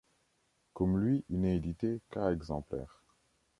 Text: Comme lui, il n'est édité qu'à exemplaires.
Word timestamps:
Comme 0.73 0.97
lui, 0.99 1.23
il 1.29 1.41
n'est 1.41 1.57
édité 1.57 2.01
qu'à 2.09 2.31
exemplaires. 2.31 3.03